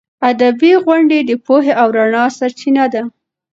ادبي 0.29 0.71
غونډې 0.83 1.19
د 1.23 1.31
پوهې 1.45 1.73
او 1.81 1.87
رڼا 1.97 2.25
سرچینه 2.37 2.85
ده. 2.93 3.01